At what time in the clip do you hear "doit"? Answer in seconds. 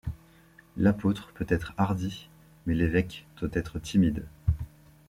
3.39-3.49